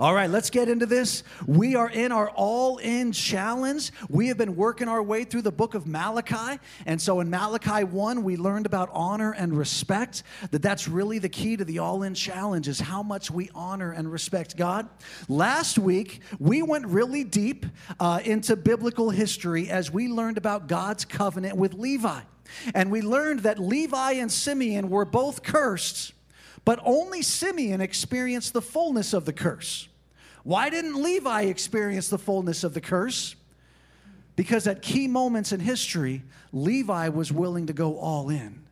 [0.00, 1.22] All right, let's get into this.
[1.46, 3.92] We are in our all in challenge.
[4.08, 6.58] We have been working our way through the book of Malachi.
[6.84, 11.28] And so in Malachi 1, we learned about honor and respect, that that's really the
[11.28, 14.88] key to the all in challenge is how much we honor and respect God.
[15.28, 17.64] Last week, we went really deep
[18.00, 22.22] uh, into biblical history as we learned about God's covenant with Levi.
[22.74, 26.14] And we learned that Levi and Simeon were both cursed
[26.64, 29.88] but only Simeon experienced the fullness of the curse.
[30.42, 33.34] Why didn't Levi experience the fullness of the curse?
[34.36, 36.22] Because at key moments in history,
[36.52, 38.64] Levi was willing to go all in.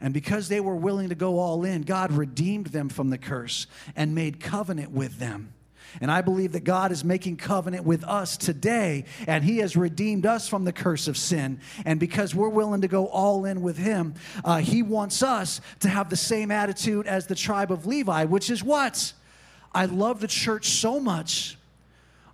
[0.00, 3.66] And because they were willing to go all in, God redeemed them from the curse
[3.94, 5.52] and made covenant with them.
[6.00, 10.26] And I believe that God is making covenant with us today, and He has redeemed
[10.26, 11.60] us from the curse of sin.
[11.84, 14.14] And because we're willing to go all in with Him,
[14.44, 18.50] uh, He wants us to have the same attitude as the tribe of Levi, which
[18.50, 19.12] is what?
[19.74, 21.56] I love the church so much.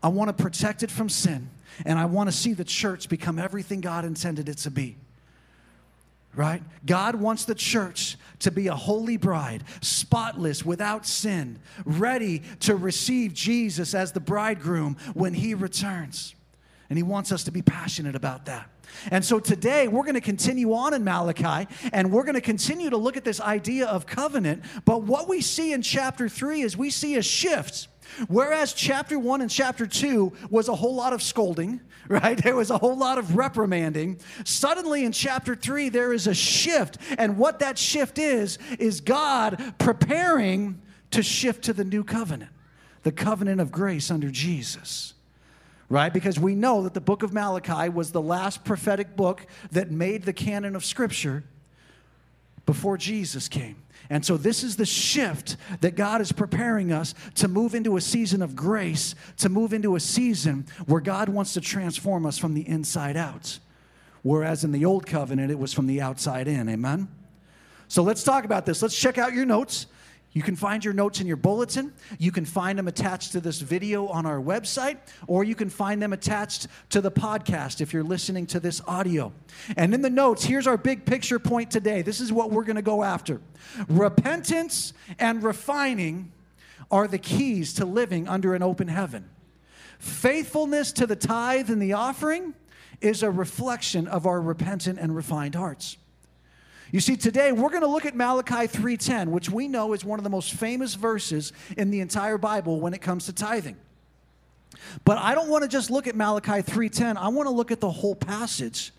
[0.03, 1.51] I want to protect it from sin,
[1.85, 4.97] and I want to see the church become everything God intended it to be
[6.37, 6.63] right?
[6.85, 13.33] God wants the church to be a holy bride, spotless, without sin, ready to receive
[13.33, 16.35] Jesus as the bridegroom when he returns.
[16.89, 18.71] And he wants us to be passionate about that.
[19.11, 22.91] And so today we're going to continue on in Malachi and we're going to continue
[22.91, 24.63] to look at this idea of covenant.
[24.85, 27.89] But what we see in chapter 3 is we see a shift
[28.29, 32.43] Whereas chapter one and chapter two was a whole lot of scolding, right?
[32.43, 34.21] There was a whole lot of reprimanding.
[34.45, 36.99] Suddenly in chapter three, there is a shift.
[37.19, 42.51] And what that shift is, is God preparing to shift to the new covenant,
[43.03, 45.15] the covenant of grace under Jesus
[45.89, 46.13] right?
[46.13, 50.25] Because we know that the book of Malachi was the last prophetic book that made
[50.25, 51.45] the canon of Scripture
[52.67, 53.77] before Jesus came.
[54.11, 58.01] And so, this is the shift that God is preparing us to move into a
[58.01, 62.55] season of grace, to move into a season where God wants to transform us from
[62.55, 63.59] the inside out.
[64.23, 66.69] Whereas in the old covenant, it was from the outside in.
[66.69, 67.09] Amen?
[67.89, 68.81] So, let's talk about this.
[68.81, 69.87] Let's check out your notes.
[70.37, 71.95] You can find your notes in your bulletin.
[72.19, 76.03] You can find them attached to this video on our website, or you can find
[76.03, 79.33] them attached to the podcast if you're listening to this audio.
[79.79, 82.03] And in the notes, here's our big picture point today.
[82.03, 83.41] This is what we're going to go after
[83.89, 86.33] repentance and refining
[86.91, 89.31] are the keys to living under an open heaven.
[89.99, 92.53] Faithfulness to the tithe and the offering
[93.01, 95.97] is a reflection of our repentant and refined hearts.
[96.93, 100.21] You see, today we're going to look at Malachi 3:10, which we know is one
[100.21, 103.77] of the most famous verses in the entire Bible when it comes to tithing.
[105.05, 107.17] But I don't want to just look at Malachi 3:10.
[107.17, 108.93] I want to look at the whole passage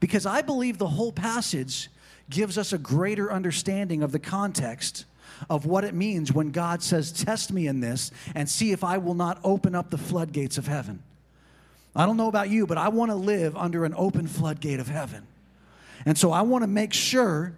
[0.00, 1.90] because I believe the whole passage
[2.30, 5.04] gives us a greater understanding of the context
[5.50, 8.96] of what it means when God says, "Test me in this and see if I
[8.96, 11.02] will not open up the floodgates of heaven."
[11.94, 14.88] I don't know about you, but I want to live under an open floodgate of
[14.88, 15.26] heaven.
[16.06, 17.54] And so I want to make sure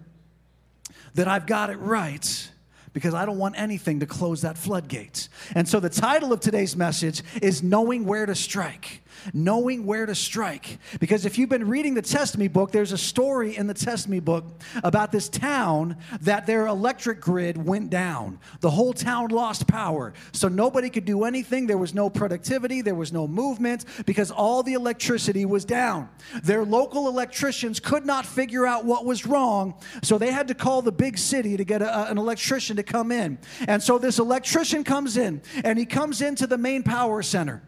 [1.14, 2.50] that I've got it right
[2.92, 5.28] because I don't want anything to close that floodgate.
[5.54, 10.14] And so the title of today's message is Knowing Where to Strike knowing where to
[10.14, 10.78] strike.
[11.00, 14.44] Because if you've been reading the Testimony book, there's a story in the Testimony book
[14.82, 18.38] about this town that their electric grid went down.
[18.60, 20.14] The whole town lost power.
[20.32, 21.66] So nobody could do anything.
[21.66, 26.08] There was no productivity, there was no movement because all the electricity was down.
[26.42, 29.74] Their local electricians could not figure out what was wrong.
[30.02, 33.12] So they had to call the big city to get a, an electrician to come
[33.12, 33.38] in.
[33.68, 37.62] And so this electrician comes in and he comes into the main power center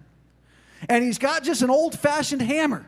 [0.88, 2.86] and he's got just an old fashioned hammer.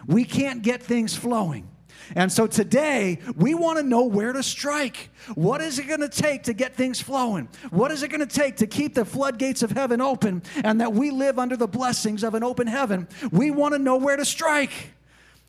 [0.06, 1.68] we can't get things flowing.
[2.14, 5.10] And so today, we want to know where to strike.
[5.34, 7.48] What is it going to take to get things flowing?
[7.70, 10.94] What is it going to take to keep the floodgates of heaven open and that
[10.94, 13.08] we live under the blessings of an open heaven?
[13.30, 14.94] We want to know where to strike.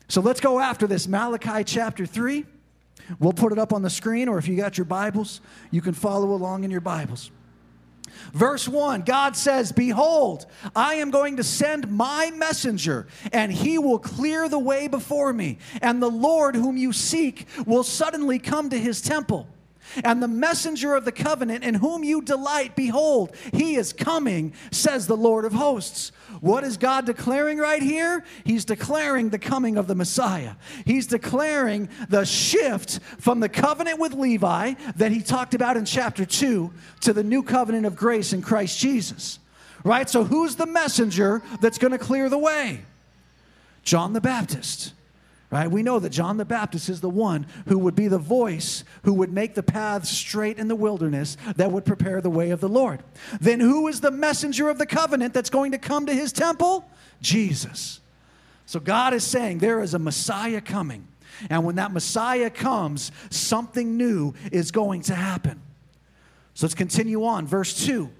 [0.08, 1.08] So let's go after this.
[1.08, 2.44] Malachi chapter 3.
[3.18, 5.94] We'll put it up on the screen, or if you got your Bibles, you can
[5.94, 7.30] follow along in your Bibles.
[8.32, 13.98] Verse 1 God says, Behold, I am going to send my messenger, and he will
[13.98, 15.58] clear the way before me.
[15.82, 19.48] And the Lord whom you seek will suddenly come to his temple.
[20.04, 25.06] And the messenger of the covenant in whom you delight, behold, he is coming, says
[25.06, 26.12] the Lord of hosts.
[26.40, 28.24] What is God declaring right here?
[28.44, 30.52] He's declaring the coming of the Messiah.
[30.84, 36.24] He's declaring the shift from the covenant with Levi that he talked about in chapter
[36.24, 36.72] 2
[37.02, 39.38] to the new covenant of grace in Christ Jesus.
[39.84, 40.10] Right?
[40.10, 42.80] So, who's the messenger that's going to clear the way?
[43.84, 44.92] John the Baptist
[45.50, 45.70] right?
[45.70, 49.14] We know that John the Baptist is the one who would be the voice who
[49.14, 52.68] would make the paths straight in the wilderness that would prepare the way of the
[52.68, 53.02] Lord.
[53.40, 56.88] Then who is the messenger of the covenant that's going to come to his temple?
[57.20, 58.00] Jesus.
[58.66, 61.06] So God is saying there is a Messiah coming.
[61.50, 65.60] And when that Messiah comes, something new is going to happen.
[66.54, 67.46] So let's continue on.
[67.46, 68.10] Verse 2.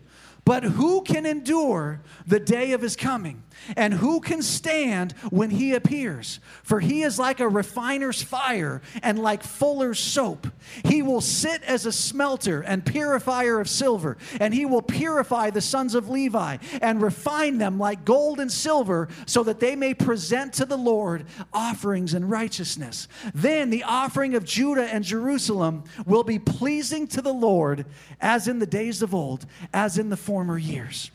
[0.44, 3.42] But who can endure the day of his coming?
[3.76, 6.40] And who can stand when he appears?
[6.62, 10.46] For he is like a refiner's fire and like fuller's soap.
[10.84, 15.60] He will sit as a smelter and purifier of silver, and he will purify the
[15.60, 20.52] sons of Levi and refine them like gold and silver, so that they may present
[20.54, 23.08] to the Lord offerings in righteousness.
[23.34, 27.86] Then the offering of Judah and Jerusalem will be pleasing to the Lord,
[28.20, 31.10] as in the days of old, as in the former years.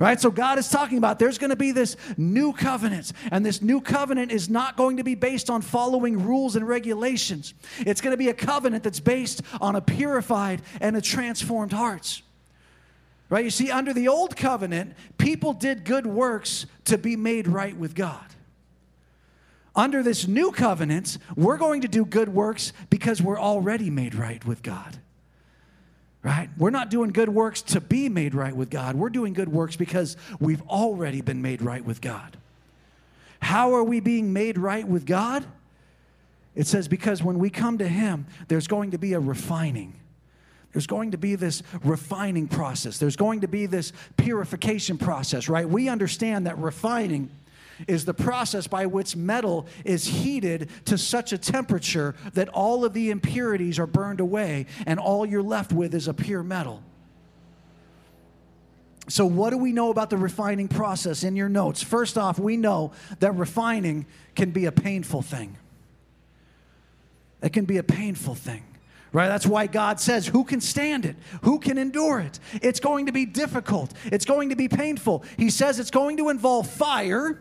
[0.00, 0.20] Right?
[0.20, 3.80] So God is talking about there's going to be this new covenant, and this new
[3.80, 7.54] covenant is not going to be based on following rules and regulations.
[7.80, 12.22] It's going to be a covenant that's based on a purified and a transformed hearts.
[13.28, 13.44] Right?
[13.44, 17.94] You see, under the old covenant, people did good works to be made right with
[17.94, 18.24] God.
[19.76, 24.44] Under this new covenant, we're going to do good works because we're already made right
[24.44, 24.98] with God
[26.24, 26.48] right?
[26.56, 28.96] We're not doing good works to be made right with God.
[28.96, 32.36] We're doing good works because we've already been made right with God.
[33.40, 35.44] How are we being made right with God?
[36.54, 39.92] It says, because when we come to Him, there's going to be a refining.
[40.72, 42.98] There's going to be this refining process.
[42.98, 45.68] There's going to be this purification process, right?
[45.68, 47.28] We understand that refining
[47.86, 52.92] is the process by which metal is heated to such a temperature that all of
[52.92, 56.82] the impurities are burned away and all you're left with is a pure metal.
[59.06, 61.82] So, what do we know about the refining process in your notes?
[61.82, 65.58] First off, we know that refining can be a painful thing.
[67.42, 68.64] It can be a painful thing
[69.14, 69.28] right?
[69.28, 71.16] That's why God says, Who can stand it?
[71.42, 72.38] Who can endure it?
[72.60, 75.24] It's going to be difficult, it's going to be painful.
[75.38, 77.40] He says it's going to involve fire,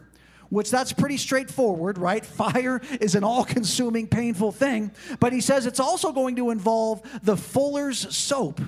[0.53, 2.23] which that's pretty straightforward, right?
[2.23, 4.91] Fire is an all consuming, painful thing.
[5.19, 8.61] But he says it's also going to involve the fuller's soap.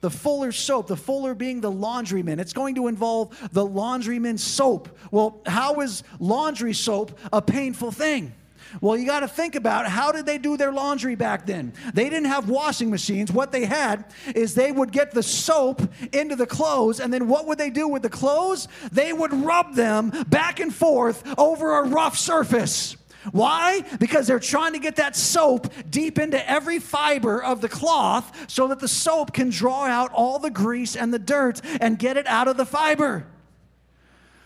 [0.00, 2.40] The fuller's soap, the fuller being the laundryman.
[2.40, 4.88] It's going to involve the laundryman's soap.
[5.10, 8.32] Well, how is laundry soap a painful thing?
[8.80, 11.72] Well, you got to think about how did they do their laundry back then?
[11.92, 13.30] They didn't have washing machines.
[13.30, 17.46] What they had is they would get the soap into the clothes, and then what
[17.46, 18.68] would they do with the clothes?
[18.90, 22.96] They would rub them back and forth over a rough surface.
[23.30, 23.84] Why?
[24.00, 28.66] Because they're trying to get that soap deep into every fiber of the cloth so
[28.68, 32.26] that the soap can draw out all the grease and the dirt and get it
[32.26, 33.26] out of the fiber.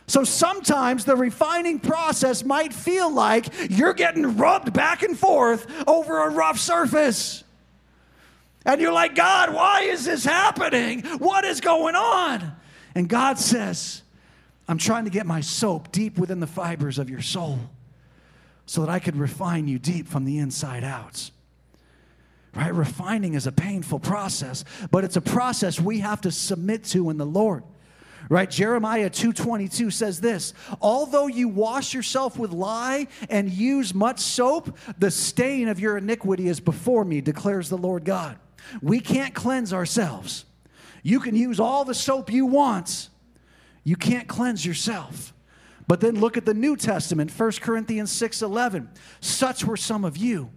[0.07, 6.25] So sometimes the refining process might feel like you're getting rubbed back and forth over
[6.25, 7.43] a rough surface.
[8.65, 11.03] And you're like, God, why is this happening?
[11.19, 12.53] What is going on?
[12.95, 14.03] And God says,
[14.69, 17.59] I'm trying to get my soap deep within the fibers of your soul
[18.65, 21.31] so that I could refine you deep from the inside out.
[22.55, 22.75] Right?
[22.75, 27.19] Refining is a painful process, but it's a process we have to submit to in
[27.19, 27.65] the Lord
[28.29, 28.51] right?
[28.51, 35.11] Jeremiah 2.22 says this although you wash yourself with lye and use much soap the
[35.11, 38.39] stain of your iniquity is before me declares the lord god.
[38.83, 40.45] We can't cleanse ourselves.
[41.03, 43.11] You can use all the soap you want.
[43.85, 45.33] You can't cleanse yourself.
[45.87, 48.89] But then look at the new testament 1 corinthians 6.11
[49.21, 50.51] such were some of you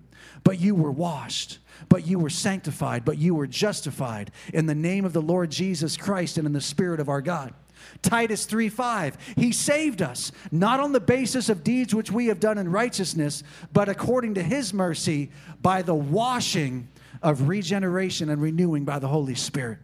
[0.43, 5.05] but you were washed but you were sanctified, but you were justified in the name
[5.05, 7.53] of the Lord Jesus Christ and in the Spirit of our God.
[8.01, 12.39] Titus 3 5, he saved us, not on the basis of deeds which we have
[12.39, 13.43] done in righteousness,
[13.74, 15.31] but according to his mercy
[15.62, 16.88] by the washing
[17.21, 19.79] of regeneration and renewing by the Holy Spirit.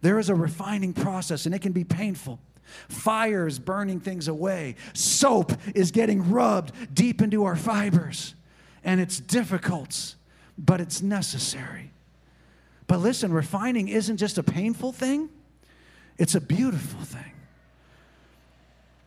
[0.00, 2.38] There is a refining process, and it can be painful.
[2.88, 8.34] Fire is burning things away, soap is getting rubbed deep into our fibers,
[8.82, 10.14] and it's difficult,
[10.56, 11.90] but it's necessary.
[12.86, 15.28] But listen, refining isn't just a painful thing,
[16.18, 17.32] it's a beautiful thing.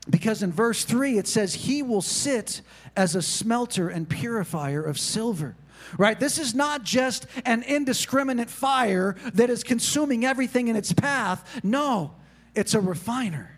[0.09, 2.61] Because in verse 3, it says, He will sit
[2.95, 5.55] as a smelter and purifier of silver.
[5.97, 6.19] Right?
[6.19, 11.61] This is not just an indiscriminate fire that is consuming everything in its path.
[11.63, 12.13] No,
[12.55, 13.57] it's a refiner,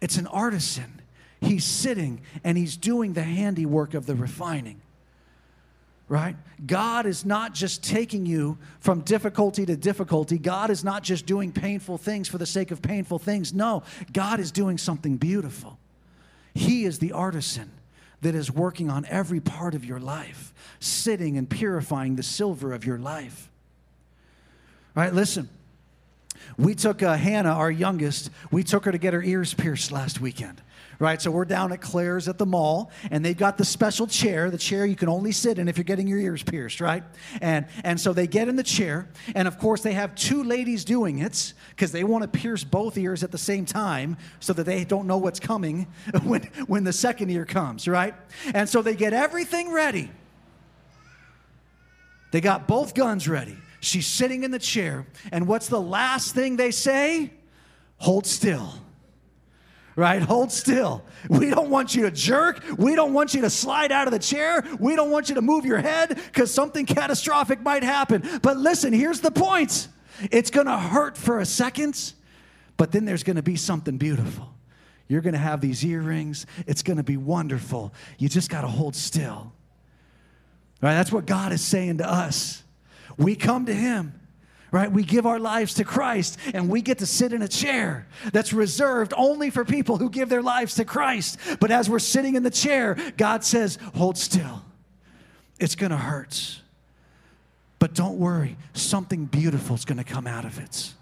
[0.00, 1.00] it's an artisan.
[1.40, 4.80] He's sitting and he's doing the handiwork of the refining
[6.08, 6.36] right?
[6.66, 10.38] God is not just taking you from difficulty to difficulty.
[10.38, 13.54] God is not just doing painful things for the sake of painful things.
[13.54, 13.82] No,
[14.12, 15.78] God is doing something beautiful.
[16.54, 17.70] He is the artisan
[18.20, 22.84] that is working on every part of your life, sitting and purifying the silver of
[22.84, 23.50] your life.
[24.96, 25.48] All right, listen.
[26.56, 30.20] We took uh, Hannah, our youngest, we took her to get her ears pierced last
[30.20, 30.60] weekend
[30.98, 31.20] right?
[31.20, 34.58] So we're down at Claire's at the mall, and they've got the special chair, the
[34.58, 37.02] chair you can only sit in if you're getting your ears pierced, right?
[37.40, 40.84] And and so they get in the chair, and of course they have two ladies
[40.84, 44.64] doing it because they want to pierce both ears at the same time so that
[44.64, 45.86] they don't know what's coming
[46.22, 48.14] when when the second ear comes, right?
[48.52, 50.10] And so they get everything ready.
[52.30, 53.56] They got both guns ready.
[53.84, 57.32] She's sitting in the chair, and what's the last thing they say?
[57.98, 58.74] Hold still
[59.96, 60.22] right?
[60.22, 61.04] Hold still.
[61.28, 62.62] We don't want you to jerk.
[62.76, 64.64] We don't want you to slide out of the chair.
[64.80, 68.40] We don't want you to move your head because something catastrophic might happen.
[68.42, 69.88] But listen, here's the point
[70.32, 72.12] it's going to hurt for a second,
[72.76, 74.52] but then there's going to be something beautiful.
[75.06, 76.46] You're going to have these earrings.
[76.66, 77.94] It's going to be wonderful.
[78.18, 79.52] You just got to hold still.
[80.80, 80.94] Right?
[80.94, 82.63] That's what God is saying to us.
[83.16, 84.20] We come to Him
[84.74, 84.90] right?
[84.90, 88.52] We give our lives to Christ and we get to sit in a chair that's
[88.52, 91.38] reserved only for people who give their lives to Christ.
[91.60, 94.64] But as we're sitting in the chair, God says, hold still.
[95.60, 96.60] It's going to hurt.
[97.78, 100.92] But don't worry, something beautiful is going to come out of it.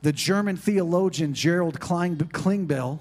[0.00, 3.00] The German theologian Gerald Klingbeil,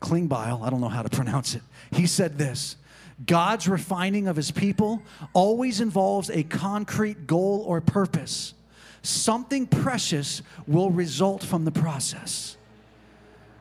[0.00, 2.76] Klingbeil, I don't know how to pronounce it, he said this
[3.24, 5.02] God's refining of his people
[5.32, 8.54] always involves a concrete goal or purpose.
[9.02, 12.56] Something precious will result from the process.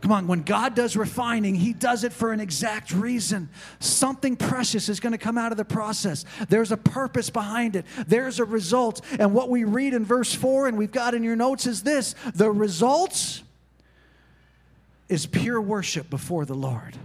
[0.04, 3.48] Come on, when God does refining, He does it for an exact reason.
[3.80, 6.26] Something precious is going to come out of the process.
[6.50, 9.00] There's a purpose behind it, there's a result.
[9.18, 12.16] And what we read in verse 4, and we've got in your notes, is this
[12.36, 13.44] the results
[15.08, 16.98] is pure worship before the Lord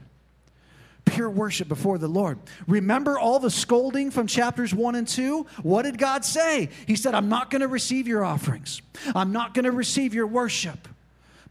[1.11, 2.39] pure worship before the Lord.
[2.67, 5.47] Remember all the scolding from chapters 1 and 2?
[5.63, 6.69] What did God say?
[6.87, 8.83] He said, I'm not going to receive your offerings,
[9.15, 10.89] I'm not going to receive your worship.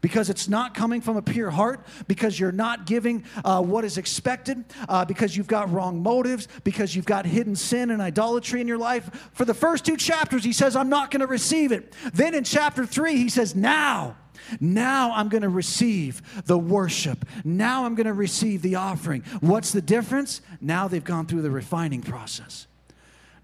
[0.00, 3.98] Because it's not coming from a pure heart, because you're not giving uh, what is
[3.98, 8.68] expected, uh, because you've got wrong motives, because you've got hidden sin and idolatry in
[8.68, 9.30] your life.
[9.32, 11.92] For the first two chapters, he says, I'm not going to receive it.
[12.14, 14.16] Then in chapter three, he says, Now
[14.60, 17.24] now I'm going to receive the worship.
[17.44, 19.22] Now I'm going to receive the offering.
[19.40, 20.40] What's the difference?
[20.60, 22.66] Now they've gone through the refining process.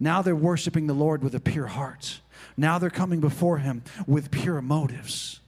[0.01, 2.21] Now they're worshiping the Lord with a pure heart.
[2.57, 5.41] Now they're coming before Him with pure motives.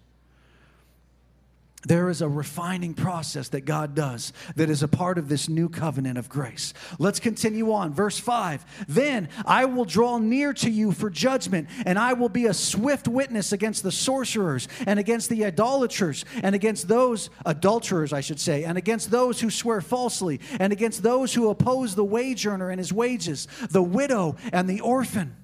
[1.87, 5.69] There is a refining process that God does that is a part of this new
[5.69, 6.75] covenant of grace.
[6.99, 7.95] Let's continue on.
[7.95, 12.47] Verse 5 Then I will draw near to you for judgment, and I will be
[12.47, 18.21] a swift witness against the sorcerers, and against the idolaters, and against those adulterers, I
[18.21, 22.47] should say, and against those who swear falsely, and against those who oppose the wage
[22.49, 25.37] earner and his wages, the widow and the orphan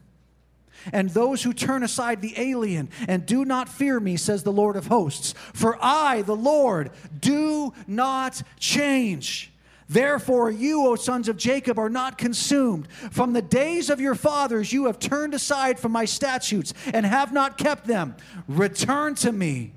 [0.93, 4.77] and those who turn aside the alien and do not fear me, says the Lord
[4.77, 5.35] of hosts.
[5.53, 9.53] For I, the Lord, do not change.
[9.89, 12.91] Therefore, you, O sons of Jacob, are not consumed.
[13.11, 17.33] From the days of your fathers, you have turned aside from my statutes and have
[17.33, 18.17] not kept them.
[18.49, 19.73] Return to me,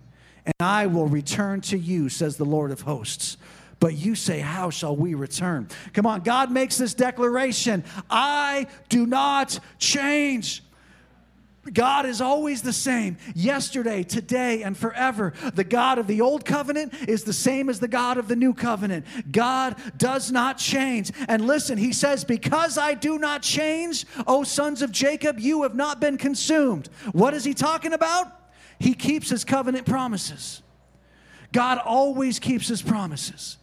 [0.45, 3.35] and I will return to you, says the Lord of hosts.
[3.79, 5.67] But you say, How shall we return?
[5.93, 10.63] Come on, God makes this declaration I do not change.
[11.73, 15.33] God is always the same, yesterday, today, and forever.
[15.53, 18.53] The God of the old covenant is the same as the God of the new
[18.53, 19.05] covenant.
[19.31, 21.11] God does not change.
[21.27, 25.75] And listen, he says, Because I do not change, O sons of Jacob, you have
[25.75, 26.89] not been consumed.
[27.11, 28.31] What is he talking about?
[28.79, 30.61] He keeps his covenant promises.
[31.51, 33.57] God always keeps his promises.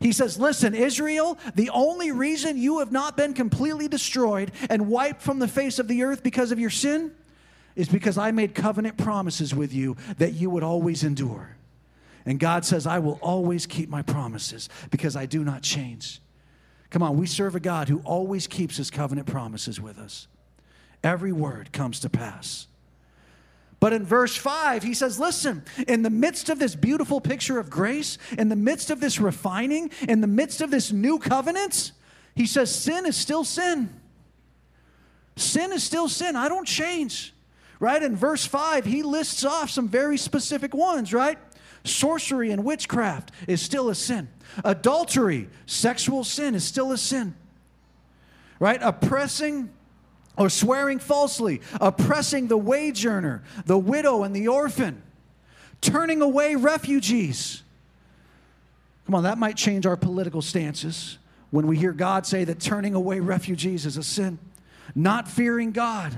[0.00, 5.22] He says, Listen, Israel, the only reason you have not been completely destroyed and wiped
[5.22, 7.12] from the face of the earth because of your sin
[7.74, 11.56] is because I made covenant promises with you that you would always endure.
[12.24, 16.20] And God says, I will always keep my promises because I do not change.
[16.90, 20.28] Come on, we serve a God who always keeps his covenant promises with us.
[21.02, 22.67] Every word comes to pass.
[23.80, 27.70] But in verse 5, he says, Listen, in the midst of this beautiful picture of
[27.70, 31.92] grace, in the midst of this refining, in the midst of this new covenant,
[32.34, 33.88] he says, Sin is still sin.
[35.36, 36.34] Sin is still sin.
[36.34, 37.32] I don't change.
[37.78, 38.02] Right?
[38.02, 41.38] In verse 5, he lists off some very specific ones, right?
[41.84, 44.28] Sorcery and witchcraft is still a sin.
[44.64, 47.36] Adultery, sexual sin is still a sin.
[48.58, 48.80] Right?
[48.82, 49.70] Oppressing
[50.38, 55.02] or swearing falsely, oppressing the wage earner, the widow, and the orphan,
[55.80, 57.62] turning away refugees.
[59.06, 61.18] Come on, that might change our political stances
[61.50, 64.38] when we hear God say that turning away refugees is a sin,
[64.94, 66.14] not fearing God.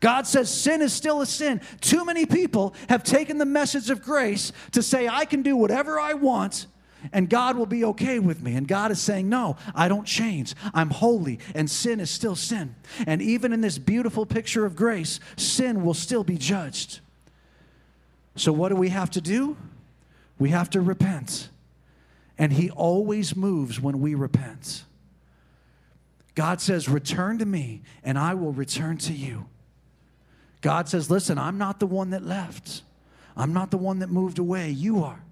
[0.00, 1.60] God says sin is still a sin.
[1.82, 6.00] Too many people have taken the message of grace to say, I can do whatever
[6.00, 6.66] I want
[7.12, 8.54] and God will be okay with me.
[8.54, 10.54] And God is saying, No, I don't change.
[10.74, 12.74] I'm holy, and sin is still sin.
[13.06, 17.00] And even in this beautiful picture of grace, sin will still be judged.
[18.36, 19.56] So, what do we have to do?
[20.38, 21.48] We have to repent.
[22.38, 24.84] And He always moves when we repent.
[26.34, 29.46] God says, Return to me, and I will return to you.
[30.60, 32.82] God says, Listen, I'm not the one that left,
[33.36, 34.70] I'm not the one that moved away.
[34.70, 35.22] You are.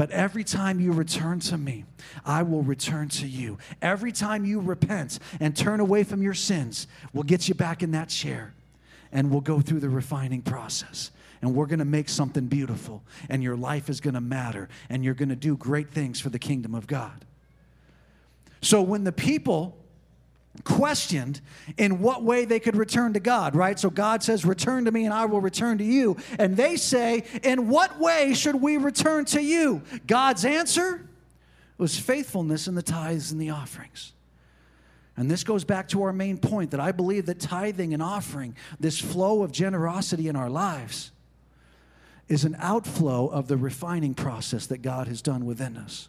[0.00, 1.84] But every time you return to me,
[2.24, 3.58] I will return to you.
[3.82, 7.90] Every time you repent and turn away from your sins, we'll get you back in
[7.90, 8.54] that chair
[9.12, 11.10] and we'll go through the refining process.
[11.42, 15.04] And we're going to make something beautiful, and your life is going to matter, and
[15.04, 17.26] you're going to do great things for the kingdom of God.
[18.62, 19.76] So when the people
[20.64, 21.40] questioned
[21.78, 23.78] in what way they could return to God, right?
[23.78, 26.16] So God says, Return to me and I will return to you.
[26.38, 29.82] And they say, In what way should we return to you?
[30.06, 31.08] God's answer
[31.78, 34.12] was faithfulness in the tithes and the offerings.
[35.16, 38.56] And this goes back to our main point that I believe that tithing and offering,
[38.78, 41.10] this flow of generosity in our lives,
[42.28, 46.08] is an outflow of the refining process that God has done within us.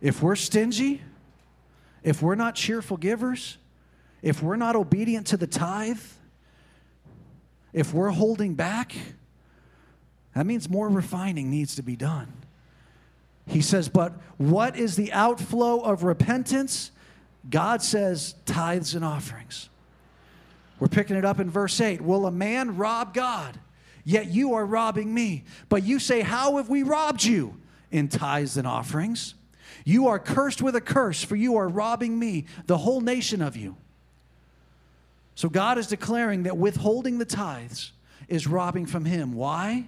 [0.00, 1.02] If we're stingy,
[2.06, 3.58] if we're not cheerful givers,
[4.22, 6.00] if we're not obedient to the tithe,
[7.72, 8.94] if we're holding back,
[10.32, 12.32] that means more refining needs to be done.
[13.48, 16.92] He says, but what is the outflow of repentance?
[17.50, 19.68] God says tithes and offerings.
[20.78, 22.00] We're picking it up in verse 8.
[22.00, 23.58] Will a man rob God?
[24.04, 25.42] Yet you are robbing me.
[25.68, 27.56] But you say, How have we robbed you?
[27.90, 29.34] In tithes and offerings.
[29.84, 33.56] You are cursed with a curse, for you are robbing me, the whole nation of
[33.56, 33.76] you.
[35.34, 37.92] So God is declaring that withholding the tithes
[38.28, 39.34] is robbing from Him.
[39.34, 39.86] Why?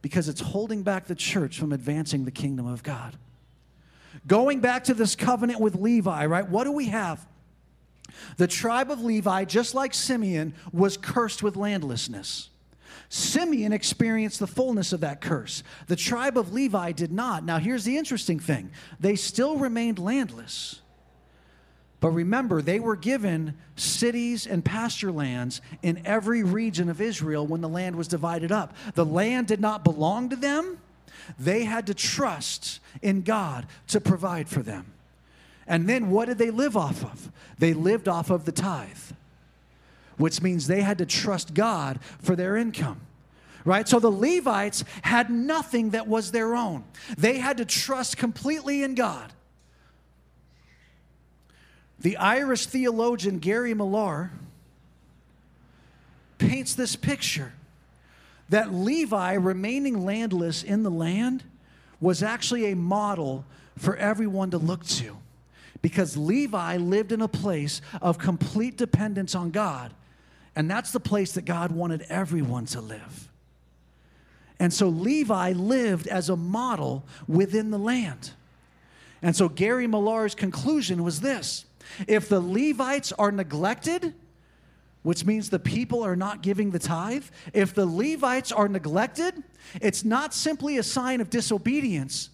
[0.00, 3.16] Because it's holding back the church from advancing the kingdom of God.
[4.26, 6.48] Going back to this covenant with Levi, right?
[6.48, 7.26] What do we have?
[8.36, 12.48] The tribe of Levi, just like Simeon, was cursed with landlessness.
[13.08, 15.62] Simeon experienced the fullness of that curse.
[15.86, 17.44] The tribe of Levi did not.
[17.44, 20.80] Now, here's the interesting thing they still remained landless.
[22.00, 27.60] But remember, they were given cities and pasture lands in every region of Israel when
[27.60, 28.74] the land was divided up.
[28.94, 30.78] The land did not belong to them,
[31.38, 34.86] they had to trust in God to provide for them.
[35.66, 37.30] And then what did they live off of?
[37.58, 39.12] They lived off of the tithe
[40.20, 43.00] which means they had to trust God for their income.
[43.64, 43.88] Right?
[43.88, 46.84] So the Levites had nothing that was their own.
[47.16, 49.32] They had to trust completely in God.
[51.98, 54.30] The Irish theologian Gary Millar
[56.38, 57.52] paints this picture
[58.48, 61.44] that Levi remaining landless in the land
[62.00, 63.44] was actually a model
[63.76, 65.16] for everyone to look to
[65.82, 69.92] because Levi lived in a place of complete dependence on God
[70.60, 73.30] and that's the place that God wanted everyone to live.
[74.58, 78.32] And so Levi lived as a model within the land.
[79.22, 81.64] And so Gary Millar's conclusion was this
[82.06, 84.12] if the Levites are neglected,
[85.02, 89.42] which means the people are not giving the tithe, if the Levites are neglected,
[89.80, 92.28] it's not simply a sign of disobedience,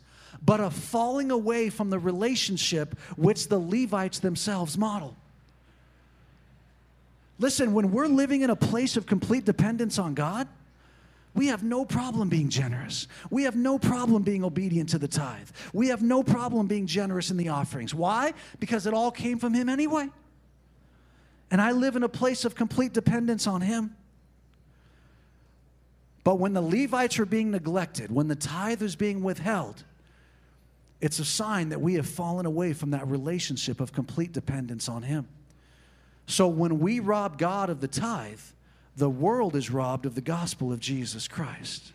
[0.45, 5.15] but a falling away from the relationship which the Levites themselves model.
[7.39, 10.49] Listen, when we're living in a place of complete dependence on God,
[11.35, 13.09] we have no problem being generous.
[13.29, 15.51] We have no problem being obedient to the tithe.
[15.75, 17.95] We have no problem being generous in the offerings.
[17.95, 18.33] Why?
[18.59, 20.09] Because it all came from Him anyway.
[21.51, 23.95] And I live in a place of complete dependence on Him.
[26.25, 29.85] But when the Levites are being neglected, when the tithe is being withheld,
[31.03, 35.03] it's a sign that we have fallen away from that relationship of complete dependence on
[35.03, 35.29] Him.
[36.27, 38.41] So when we rob God of the tithe,
[38.97, 41.93] the world is robbed of the gospel of Jesus Christ.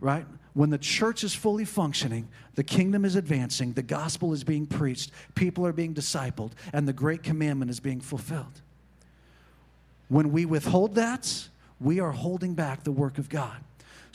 [0.00, 0.26] Right?
[0.54, 5.10] When the church is fully functioning, the kingdom is advancing, the gospel is being preached,
[5.34, 8.62] people are being discipled, and the great commandment is being fulfilled.
[10.08, 11.48] When we withhold that,
[11.80, 13.58] we are holding back the work of God.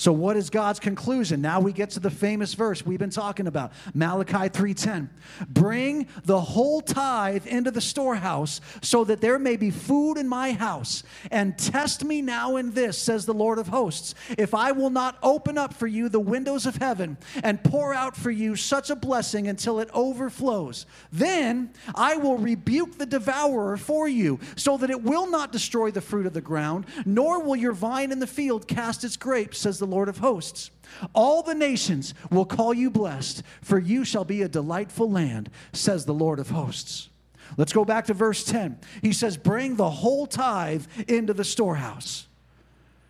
[0.02, 1.42] So what is God's conclusion?
[1.42, 5.12] Now we get to the famous verse we've been talking about, Malachi 3:10.
[5.48, 10.54] Bring the whole tithe into the storehouse so that there may be food in my
[10.54, 14.90] house, and test me now in this, says the Lord of hosts, if I will
[14.90, 18.90] not open up for you the windows of heaven and pour out for you such
[18.90, 20.88] a blessing until it overflows.
[21.12, 26.02] Then I will rebuke the devourer for you, so that it will not destroy the
[26.02, 29.78] fruit of the ground, nor will your vine in the field cast its grapes, says
[29.78, 30.72] the Lord of hosts.
[31.14, 36.06] All the nations will call you blessed, for you shall be a delightful land, says
[36.06, 37.10] the Lord of hosts.
[37.58, 38.80] Let's go back to verse 10.
[39.02, 42.28] He says, Bring the whole tithe into the storehouse.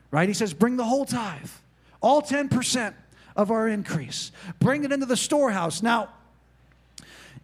[0.09, 0.27] Right?
[0.27, 1.49] He says, Bring the whole tithe,
[2.01, 2.93] all 10%
[3.35, 4.31] of our increase.
[4.59, 5.81] Bring it into the storehouse.
[5.81, 6.09] Now,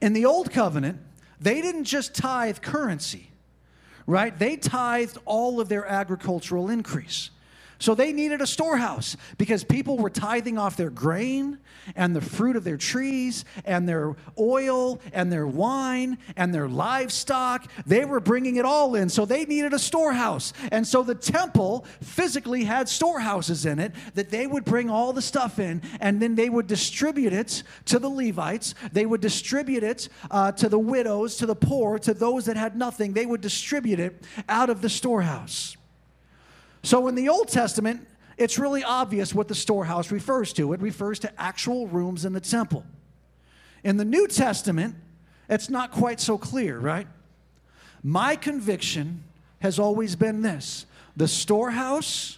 [0.01, 0.99] in the old covenant,
[1.39, 3.29] they didn't just tithe currency,
[4.05, 4.37] right?
[4.37, 7.29] They tithed all of their agricultural increase.
[7.79, 11.59] So they needed a storehouse because people were tithing off their grain
[11.95, 17.69] and the fruit of their trees and their oil and their wine and their livestock.
[17.85, 19.09] They were bringing it all in.
[19.09, 20.53] So they needed a storehouse.
[20.71, 25.21] And so the temple physically had storehouses in it that they would bring all the
[25.21, 28.73] stuff in and then they would distribute it to the Levites.
[28.91, 32.75] They would distribute it uh, to the widows, to the poor, to those that had
[32.75, 33.13] nothing.
[33.13, 35.77] They would distribute it out of the storehouse.
[36.83, 40.73] So in the Old Testament, it's really obvious what the storehouse refers to.
[40.73, 42.85] It refers to actual rooms in the temple.
[43.83, 44.95] In the New Testament,
[45.49, 47.07] it's not quite so clear, right?
[48.03, 49.23] My conviction
[49.59, 50.85] has always been this
[51.15, 52.37] the storehouse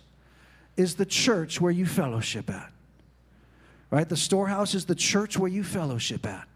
[0.77, 2.71] is the church where you fellowship at.
[3.91, 4.07] Right?
[4.07, 6.47] The storehouse is the church where you fellowship at.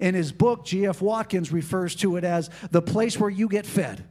[0.00, 1.00] In his book, G.F.
[1.00, 4.04] Watkins refers to it as the place where you get fed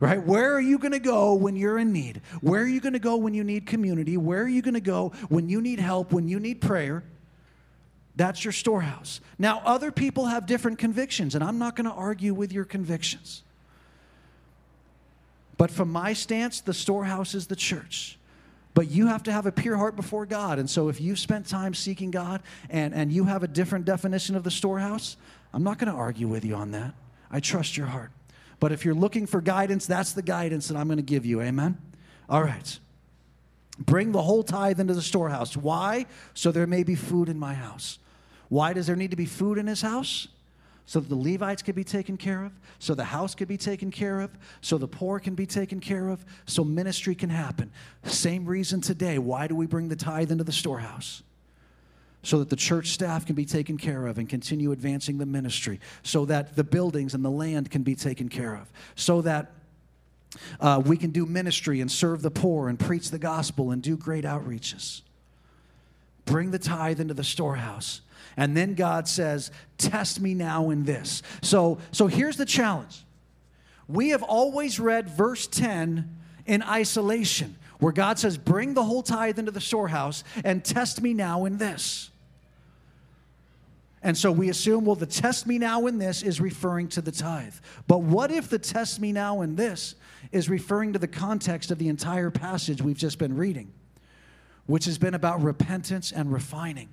[0.00, 0.22] right?
[0.22, 2.20] Where are you going to go when you're in need?
[2.40, 4.16] Where are you going to go when you need community?
[4.16, 7.04] Where are you going to go when you need help, when you need prayer?
[8.16, 9.20] That's your storehouse.
[9.38, 13.42] Now, other people have different convictions, and I'm not going to argue with your convictions.
[15.56, 18.18] But from my stance, the storehouse is the church.
[18.74, 20.58] But you have to have a pure heart before God.
[20.58, 24.34] And so if you've spent time seeking God and, and you have a different definition
[24.34, 25.16] of the storehouse,
[25.52, 26.92] I'm not going to argue with you on that.
[27.30, 28.10] I trust your heart.
[28.64, 31.42] But if you're looking for guidance, that's the guidance that I'm going to give you.
[31.42, 31.76] Amen?
[32.30, 32.78] All right.
[33.78, 35.54] Bring the whole tithe into the storehouse.
[35.54, 36.06] Why?
[36.32, 37.98] So there may be food in my house.
[38.48, 40.28] Why does there need to be food in his house?
[40.86, 43.90] So that the Levites could be taken care of, so the house could be taken
[43.90, 44.30] care of,
[44.62, 47.70] so the poor can be taken care of, so ministry can happen.
[48.04, 49.18] Same reason today.
[49.18, 51.22] Why do we bring the tithe into the storehouse?
[52.24, 55.78] So that the church staff can be taken care of and continue advancing the ministry,
[56.02, 59.52] so that the buildings and the land can be taken care of, so that
[60.60, 63.96] uh, we can do ministry and serve the poor and preach the gospel and do
[63.96, 65.02] great outreaches.
[66.24, 68.00] Bring the tithe into the storehouse.
[68.36, 71.22] And then God says, Test me now in this.
[71.42, 73.04] So, so here's the challenge.
[73.86, 79.38] We have always read verse 10 in isolation, where God says, Bring the whole tithe
[79.38, 82.10] into the storehouse and test me now in this.
[84.04, 87.10] And so we assume, well, the test me now in this is referring to the
[87.10, 87.54] tithe.
[87.88, 89.94] But what if the test me now in this
[90.30, 93.72] is referring to the context of the entire passage we've just been reading,
[94.66, 96.90] which has been about repentance and refining?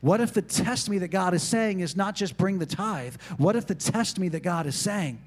[0.00, 3.14] What if the test me that God is saying is not just bring the tithe?
[3.38, 5.22] What if the test me that God is saying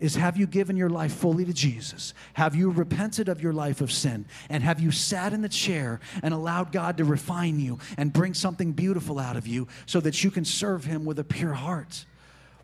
[0.00, 2.14] is have you given your life fully to Jesus?
[2.34, 4.26] Have you repented of your life of sin?
[4.48, 8.34] And have you sat in the chair and allowed God to refine you and bring
[8.34, 12.04] something beautiful out of you so that you can serve Him with a pure heart?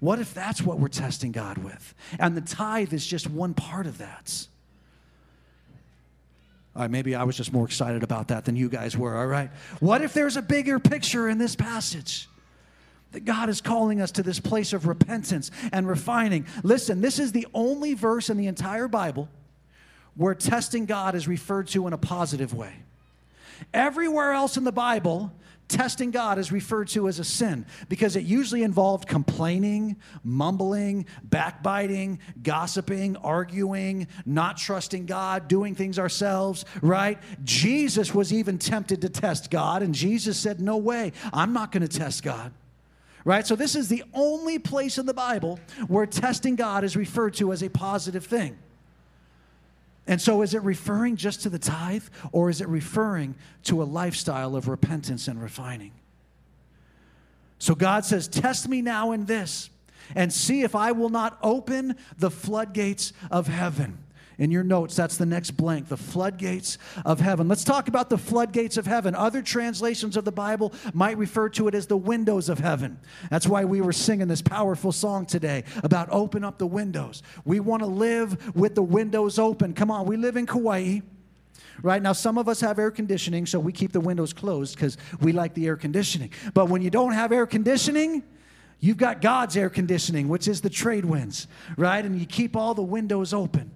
[0.01, 1.95] What if that's what we're testing God with?
[2.19, 4.47] And the tithe is just one part of that.
[6.75, 9.27] All right, maybe I was just more excited about that than you guys were, all
[9.27, 9.51] right?
[9.81, 12.29] What if there's a bigger picture in this passage?
[13.13, 16.47] That God is calling us to this place of repentance and refining.
[16.63, 19.29] Listen, this is the only verse in the entire Bible
[20.17, 22.75] where testing God is referred to in a positive way.
[23.73, 25.33] Everywhere else in the Bible,
[25.69, 32.19] testing God is referred to as a sin because it usually involved complaining, mumbling, backbiting,
[32.43, 37.19] gossiping, arguing, not trusting God, doing things ourselves, right?
[37.45, 41.87] Jesus was even tempted to test God, and Jesus said, No way, I'm not going
[41.87, 42.53] to test God.
[43.25, 43.47] Right?
[43.47, 47.53] So, this is the only place in the Bible where testing God is referred to
[47.53, 48.57] as a positive thing.
[50.07, 53.85] And so, is it referring just to the tithe, or is it referring to a
[53.85, 55.93] lifestyle of repentance and refining?
[57.59, 59.71] So, God says, Test me now in this,
[60.15, 63.99] and see if I will not open the floodgates of heaven
[64.41, 67.47] in your notes, that's the next blank the floodgates of heaven.
[67.47, 69.15] Let's talk about the floodgates of heaven.
[69.15, 72.99] Other translations of the Bible might refer to it as the windows of heaven.
[73.29, 77.23] That's why we were singing this powerful song today about open up the windows.
[77.45, 79.75] We want to live with the windows open.
[79.75, 81.01] Come on, we live in Kauai
[81.83, 82.03] right?
[82.03, 85.33] Now, some of us have air conditioning, so we keep the windows closed because we
[85.33, 86.31] like the air conditioning.
[86.53, 88.23] But when you don't have air conditioning,
[88.81, 91.47] you've got God's air conditioning, which is the trade winds,
[91.79, 92.05] right?
[92.05, 93.71] And you keep all the windows open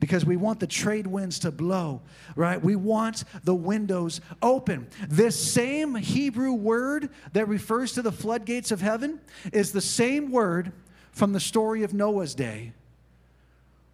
[0.00, 2.02] because we want the trade winds to blow,
[2.34, 2.62] right?
[2.62, 4.88] We want the windows open.
[5.08, 9.20] This same Hebrew word that refers to the floodgates of heaven
[9.52, 10.72] is the same word
[11.12, 12.72] from the story of Noah's day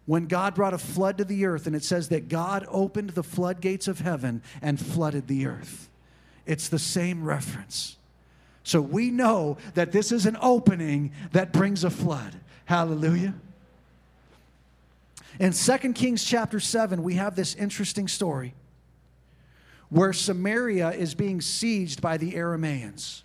[0.05, 3.23] when God brought a flood to the earth, and it says that God opened the
[3.23, 5.89] floodgates of heaven and flooded the earth.
[6.45, 7.95] It's the same reference.
[8.63, 12.35] So we know that this is an opening that brings a flood.
[12.65, 13.33] Hallelujah.
[15.39, 18.53] In 2 Kings chapter 7, we have this interesting story
[19.89, 23.21] where Samaria is being sieged by the Aramaeans.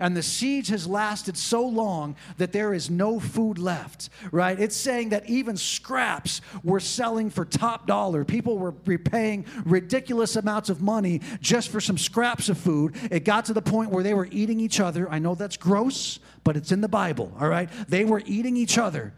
[0.00, 4.58] And the siege has lasted so long that there is no food left, right?
[4.58, 8.24] It's saying that even scraps were selling for top dollar.
[8.24, 12.96] People were repaying ridiculous amounts of money just for some scraps of food.
[13.10, 15.10] It got to the point where they were eating each other.
[15.10, 17.70] I know that's gross, but it's in the Bible, all right?
[17.88, 19.14] They were eating each other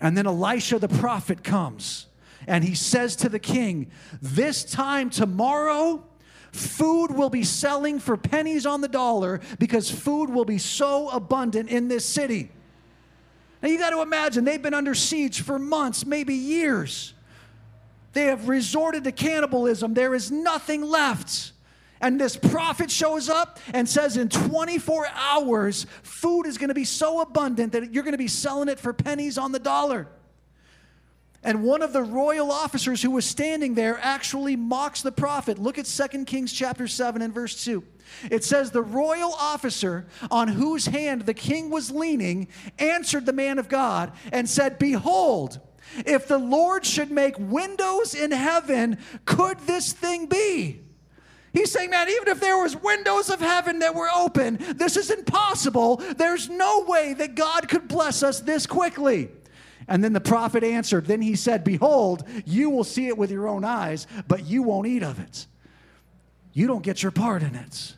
[0.00, 2.06] And then Elisha the prophet comes
[2.46, 3.90] and he says to the king,
[4.22, 6.04] This time tomorrow,
[6.52, 11.68] food will be selling for pennies on the dollar because food will be so abundant
[11.68, 12.50] in this city.
[13.62, 17.14] Now you got to imagine, they've been under siege for months, maybe years.
[18.12, 19.94] They have resorted to cannibalism.
[19.94, 21.52] There is nothing left.
[22.00, 26.84] And this prophet shows up and says, in 24 hours, food is going to be
[26.84, 30.08] so abundant that you're going to be selling it for pennies on the dollar.
[31.42, 35.58] And one of the royal officers who was standing there actually mocks the prophet.
[35.58, 37.84] Look at 2 Kings chapter 7 and verse 2.
[38.30, 43.58] It says, The royal officer on whose hand the king was leaning answered the man
[43.58, 45.60] of God and said, Behold,
[46.04, 50.80] if the Lord should make windows in heaven, could this thing be?
[51.58, 55.10] He's saying, man, even if there was windows of heaven that were open, this is
[55.10, 55.96] impossible.
[55.96, 59.30] There's no way that God could bless us this quickly.
[59.88, 63.48] And then the prophet answered, Then he said, Behold, you will see it with your
[63.48, 65.48] own eyes, but you won't eat of it.
[66.52, 67.96] You don't get your part in it.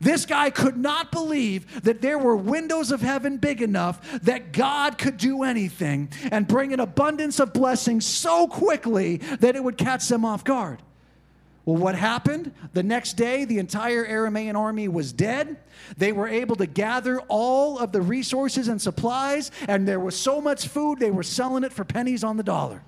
[0.00, 4.96] This guy could not believe that there were windows of heaven big enough that God
[4.96, 10.08] could do anything and bring an abundance of blessings so quickly that it would catch
[10.08, 10.80] them off guard.
[11.66, 12.52] Well, what happened?
[12.74, 15.56] The next day, the entire Aramaean army was dead.
[15.98, 20.40] They were able to gather all of the resources and supplies, and there was so
[20.40, 22.84] much food, they were selling it for pennies on the dollar.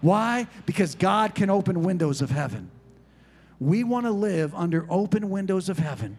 [0.00, 0.48] Why?
[0.66, 2.72] Because God can open windows of heaven.
[3.60, 6.18] We want to live under open windows of heaven.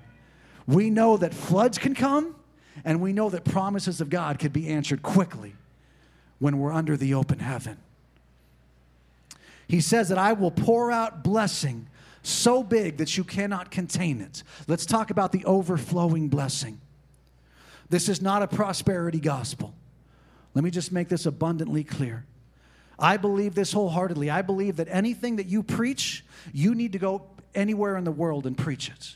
[0.65, 2.37] We know that floods can come,
[2.85, 5.55] and we know that promises of God could be answered quickly
[6.39, 7.77] when we're under the open heaven.
[9.67, 11.87] He says that I will pour out blessing
[12.21, 14.43] so big that you cannot contain it.
[14.67, 16.79] Let's talk about the overflowing blessing.
[17.89, 19.73] This is not a prosperity gospel.
[20.53, 22.25] Let me just make this abundantly clear.
[22.97, 24.29] I believe this wholeheartedly.
[24.29, 26.23] I believe that anything that you preach,
[26.53, 27.23] you need to go
[27.55, 29.15] anywhere in the world and preach it.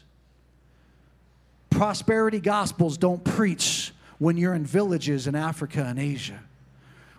[1.70, 6.40] Prosperity gospels don't preach when you're in villages in Africa and Asia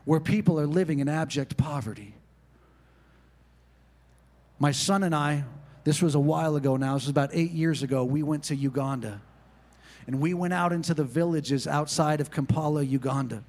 [0.04, 2.14] where people are living in abject poverty.
[4.58, 5.44] My son and I,
[5.84, 8.56] this was a while ago now, this was about eight years ago, we went to
[8.56, 9.20] Uganda.
[10.06, 13.44] And we went out into the villages outside of Kampala, Uganda.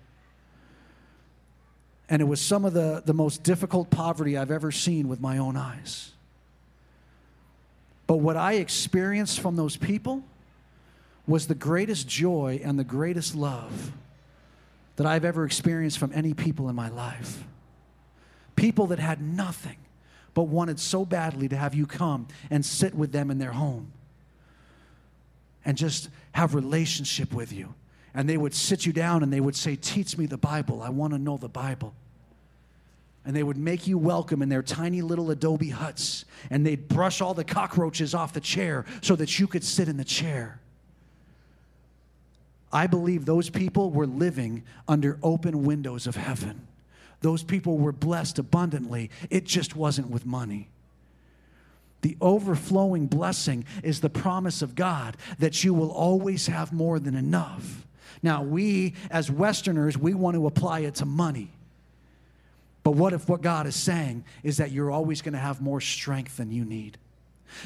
[2.10, 5.38] And it was some of the, the most difficult poverty I've ever seen with my
[5.38, 6.12] own eyes.
[8.08, 10.24] But what I experienced from those people
[11.28, 13.92] was the greatest joy and the greatest love
[14.96, 17.44] that I've ever experienced from any people in my life.
[18.56, 19.78] People that had nothing
[20.40, 23.92] but wanted so badly to have you come and sit with them in their home
[25.66, 27.74] and just have relationship with you.
[28.14, 30.82] And they would sit you down and they would say, "Teach me the Bible.
[30.82, 31.94] I want to know the Bible."
[33.26, 37.20] And they would make you welcome in their tiny little adobe huts and they'd brush
[37.20, 40.62] all the cockroaches off the chair so that you could sit in the chair.
[42.72, 46.69] I believe those people were living under open windows of heaven.
[47.22, 49.10] Those people were blessed abundantly.
[49.30, 50.70] It just wasn't with money.
[52.02, 57.16] The overflowing blessing is the promise of God that you will always have more than
[57.16, 57.86] enough.
[58.24, 61.52] Now, we as Westerners, we want to apply it to money.
[62.84, 65.82] But what if what God is saying is that you're always going to have more
[65.82, 66.98] strength than you need?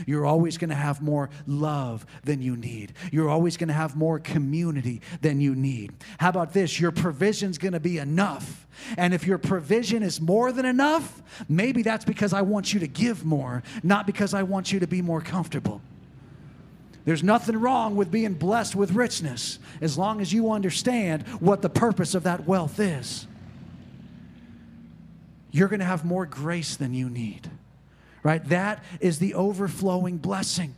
[0.06, 2.94] You're always going to have more love than you need.
[3.12, 5.94] You're always going to have more community than you need.
[6.18, 6.80] How about this?
[6.80, 8.68] Your provision's going to be enough.
[8.98, 12.88] And if your provision is more than enough, maybe that's because I want you to
[12.88, 15.82] give more, not because I want you to be more comfortable.
[17.06, 21.70] There's nothing wrong with being blessed with richness as long as you understand what the
[21.70, 23.28] purpose of that wealth is.
[25.52, 27.50] You're going to have more grace than you need
[28.24, 28.44] right?
[28.50, 30.76] That is the overflowing blessing.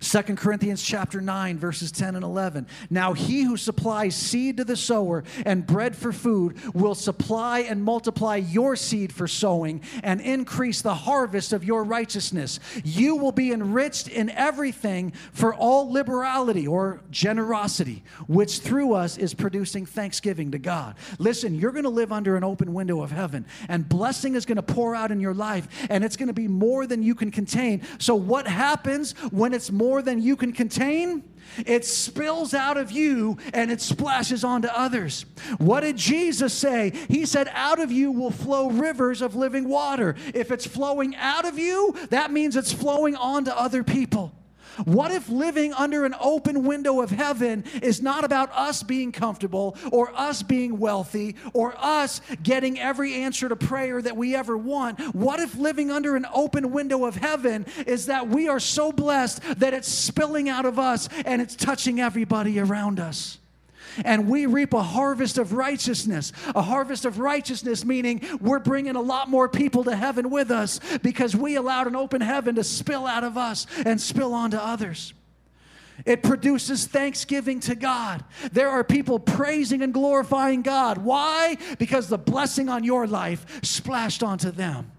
[0.00, 2.66] Second Corinthians chapter 9 verses 10 and 11.
[2.90, 7.82] Now he who supplies seed to the sower and bread for food will supply and
[7.82, 12.60] multiply your seed for sowing and increase the harvest of your righteousness.
[12.84, 19.34] You will be enriched in everything for all liberality or generosity, which through us is
[19.34, 20.96] producing thanksgiving to God.
[21.18, 24.56] Listen, you're going to live under an open window of heaven and blessing is going
[24.56, 27.30] to pour out in your life and it's going to be more than you can
[27.30, 27.82] contain.
[27.98, 31.24] So what happens when it's more more than you can contain,
[31.66, 35.26] it spills out of you and it splashes onto others.
[35.56, 36.92] What did Jesus say?
[37.08, 40.14] He said, Out of you will flow rivers of living water.
[40.34, 44.37] If it's flowing out of you, that means it's flowing onto other people.
[44.84, 49.76] What if living under an open window of heaven is not about us being comfortable
[49.90, 55.00] or us being wealthy or us getting every answer to prayer that we ever want?
[55.14, 59.42] What if living under an open window of heaven is that we are so blessed
[59.58, 63.38] that it's spilling out of us and it's touching everybody around us?
[64.04, 66.32] And we reap a harvest of righteousness.
[66.54, 70.80] A harvest of righteousness, meaning we're bringing a lot more people to heaven with us
[71.02, 75.14] because we allowed an open heaven to spill out of us and spill onto others.
[76.04, 78.24] It produces thanksgiving to God.
[78.52, 80.98] There are people praising and glorifying God.
[80.98, 81.56] Why?
[81.78, 84.92] Because the blessing on your life splashed onto them.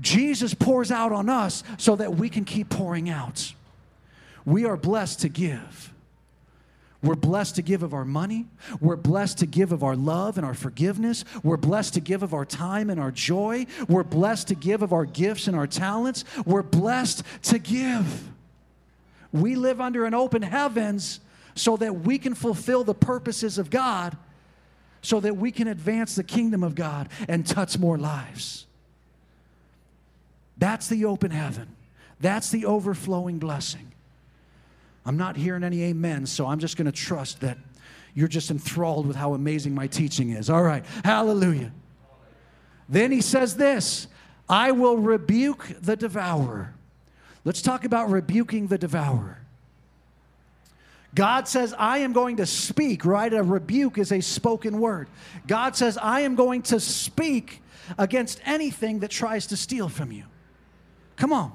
[0.00, 3.52] Jesus pours out on us so that we can keep pouring out.
[4.44, 5.93] We are blessed to give.
[7.04, 8.46] We're blessed to give of our money.
[8.80, 11.24] We're blessed to give of our love and our forgiveness.
[11.42, 13.66] We're blessed to give of our time and our joy.
[13.88, 16.24] We're blessed to give of our gifts and our talents.
[16.46, 18.30] We're blessed to give.
[19.32, 21.20] We live under an open heavens
[21.54, 24.16] so that we can fulfill the purposes of God,
[25.02, 28.66] so that we can advance the kingdom of God and touch more lives.
[30.56, 31.76] That's the open heaven.
[32.18, 33.93] That's the overflowing blessing.
[35.06, 37.58] I'm not hearing any amen, so I'm just going to trust that
[38.14, 40.48] you're just enthralled with how amazing my teaching is.
[40.48, 41.72] All right, hallelujah.
[42.88, 44.06] Then he says this
[44.48, 46.74] I will rebuke the devourer.
[47.44, 49.38] Let's talk about rebuking the devourer.
[51.14, 53.32] God says, I am going to speak, right?
[53.32, 55.08] A rebuke is a spoken word.
[55.46, 57.62] God says, I am going to speak
[57.98, 60.24] against anything that tries to steal from you.
[61.16, 61.52] Come on.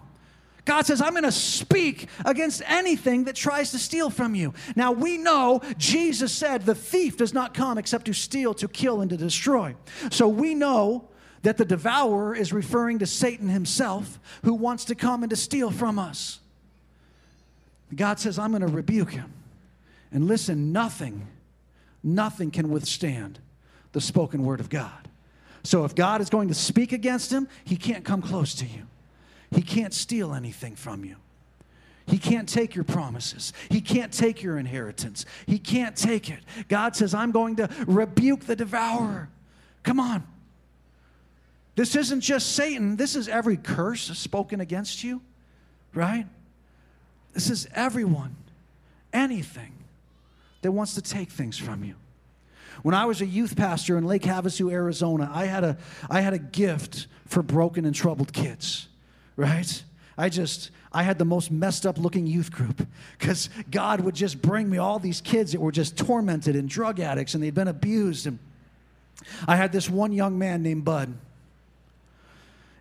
[0.70, 4.54] God says, I'm going to speak against anything that tries to steal from you.
[4.76, 9.02] Now, we know Jesus said the thief does not come except to steal, to kill,
[9.02, 9.76] and to destroy.
[10.12, 11.10] So we know
[11.42, 15.72] that the devourer is referring to Satan himself who wants to come and to steal
[15.72, 16.40] from us.
[17.96, 19.34] God says, I'm going to rebuke him.
[20.12, 21.26] And listen, nothing,
[22.04, 23.40] nothing can withstand
[23.94, 25.10] the spoken word of God.
[25.64, 28.86] So if God is going to speak against him, he can't come close to you.
[29.52, 31.16] He can't steal anything from you.
[32.06, 33.54] He can't take your promises.
[33.70, 35.26] He can't take your inheritance.
[35.46, 36.40] He can't take it.
[36.68, 39.30] God says, I'm going to rebuke the devourer.
[39.84, 40.24] Come on.
[41.76, 45.22] This isn't just Satan, this is every curse spoken against you,
[45.94, 46.26] right?
[47.34, 48.36] This is everyone,
[49.14, 49.72] anything
[50.62, 51.96] that wants to take things from you.
[52.82, 55.78] When I was a youth pastor in Lake Havasu, Arizona, I had a,
[56.10, 58.89] I had a gift for broken and troubled kids.
[59.40, 59.84] Right?
[60.18, 62.86] I just, I had the most messed up looking youth group
[63.18, 67.00] because God would just bring me all these kids that were just tormented and drug
[67.00, 68.28] addicts and they'd been abused.
[68.28, 68.38] And
[69.48, 71.18] I had this one young man named Bud.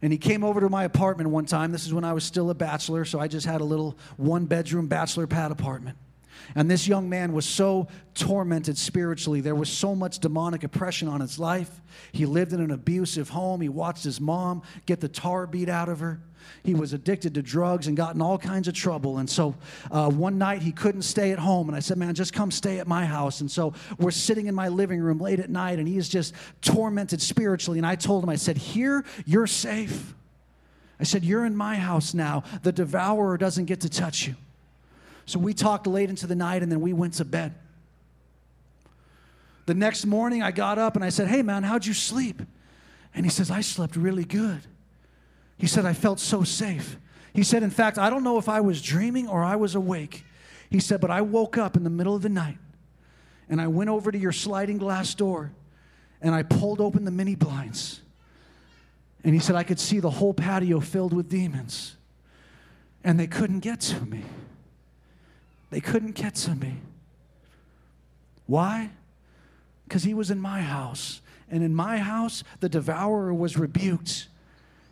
[0.02, 1.70] And he came over to my apartment one time.
[1.70, 4.46] This is when I was still a bachelor, so I just had a little one
[4.46, 5.96] bedroom bachelor pad apartment.
[6.54, 9.40] And this young man was so tormented spiritually.
[9.40, 11.70] There was so much demonic oppression on his life.
[12.12, 13.60] He lived in an abusive home.
[13.60, 16.20] He watched his mom get the tar beat out of her.
[16.62, 19.18] He was addicted to drugs and got in all kinds of trouble.
[19.18, 19.54] And so
[19.90, 21.68] uh, one night he couldn't stay at home.
[21.68, 23.40] And I said, Man, just come stay at my house.
[23.40, 26.34] And so we're sitting in my living room late at night and he is just
[26.62, 27.78] tormented spiritually.
[27.78, 30.14] And I told him, I said, Here, you're safe.
[31.00, 32.44] I said, You're in my house now.
[32.62, 34.34] The devourer doesn't get to touch you.
[35.28, 37.54] So we talked late into the night and then we went to bed.
[39.66, 42.40] The next morning, I got up and I said, Hey, man, how'd you sleep?
[43.14, 44.62] And he says, I slept really good.
[45.58, 46.96] He said, I felt so safe.
[47.34, 50.24] He said, In fact, I don't know if I was dreaming or I was awake.
[50.70, 52.56] He said, But I woke up in the middle of the night
[53.50, 55.52] and I went over to your sliding glass door
[56.22, 58.00] and I pulled open the mini blinds.
[59.24, 61.98] And he said, I could see the whole patio filled with demons
[63.04, 64.22] and they couldn't get to me.
[65.70, 66.76] They couldn't get to me.
[68.46, 68.90] Why?
[69.84, 71.20] Because he was in my house.
[71.50, 74.28] And in my house, the devourer was rebuked.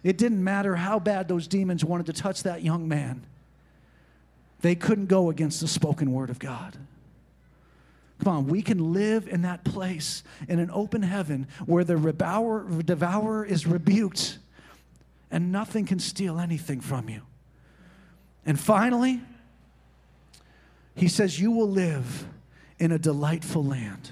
[0.02, 3.26] It didn't matter how bad those demons wanted to touch that young man,
[4.60, 6.76] they couldn't go against the spoken word of God.
[8.22, 12.82] Come on, we can live in that place in an open heaven where the devourer,
[12.82, 14.38] devourer is rebuked
[15.30, 17.22] and nothing can steal anything from you.
[18.46, 19.20] And finally,
[20.96, 22.26] he says, You will live
[22.78, 24.10] in a delightful land.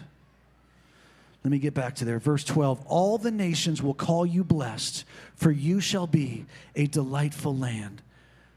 [1.42, 2.18] Let me get back to there.
[2.18, 5.04] Verse 12 All the nations will call you blessed,
[5.34, 8.02] for you shall be a delightful land.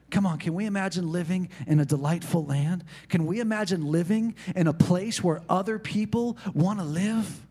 [0.09, 2.85] Come on, can we imagine living in a delightful land?
[3.09, 7.46] Can we imagine living in a place where other people want to live?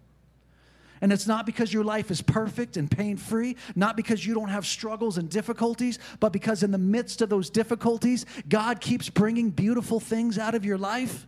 [1.00, 4.48] And it's not because your life is perfect and pain free, not because you don't
[4.48, 9.50] have struggles and difficulties, but because in the midst of those difficulties, God keeps bringing
[9.50, 11.26] beautiful things out of your life.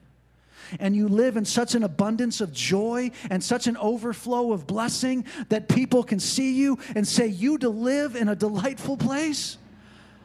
[0.80, 5.24] And you live in such an abundance of joy and such an overflow of blessing
[5.48, 9.56] that people can see you and say, You to live in a delightful place.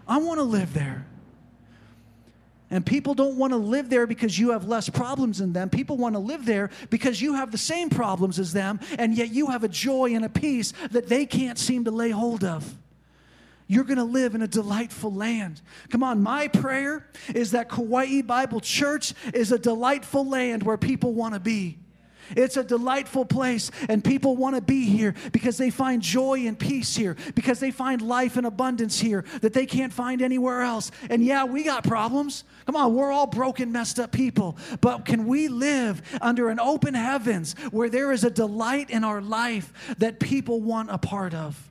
[0.07, 1.05] I want to live there.
[2.73, 5.69] And people don't want to live there because you have less problems than them.
[5.69, 9.29] People want to live there because you have the same problems as them, and yet
[9.29, 12.75] you have a joy and a peace that they can't seem to lay hold of.
[13.67, 15.61] You're going to live in a delightful land.
[15.91, 21.13] Come on, my prayer is that Kauai Bible Church is a delightful land where people
[21.13, 21.77] want to be.
[22.35, 26.57] It's a delightful place, and people want to be here because they find joy and
[26.57, 30.91] peace here, because they find life and abundance here that they can't find anywhere else.
[31.09, 32.43] And yeah, we got problems.
[32.65, 34.57] Come on, we're all broken, messed up people.
[34.81, 39.21] But can we live under an open heavens where there is a delight in our
[39.21, 41.69] life that people want a part of?